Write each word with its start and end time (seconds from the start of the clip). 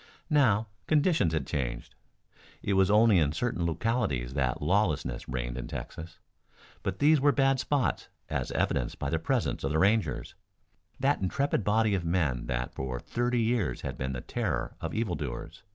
Now, 0.31 0.65
conditions 0.87 1.31
had 1.31 1.45
changed. 1.45 1.93
It 2.63 2.73
was 2.73 2.89
only 2.89 3.19
in 3.19 3.33
certain 3.33 3.67
localities 3.67 4.33
that 4.33 4.59
lawlessness 4.59 5.29
reigned 5.29 5.59
in 5.59 5.67
Texas, 5.67 6.17
but 6.81 6.97
these 6.97 7.21
were 7.21 7.31
bad 7.31 7.59
spots, 7.59 8.07
as 8.27 8.51
evidenced 8.53 8.97
by 8.97 9.11
the 9.11 9.19
presence 9.19 9.63
of 9.63 9.69
the 9.71 9.77
Rangers, 9.77 10.33
that 10.99 11.21
intrepid 11.21 11.63
body 11.63 11.93
of 11.93 12.03
men 12.03 12.47
that 12.47 12.73
for 12.73 12.99
thirty 12.99 13.41
years 13.41 13.81
had 13.81 13.95
been 13.95 14.13
the 14.13 14.21
terror 14.21 14.75
of 14.81 14.95
evildoers. 14.95 15.61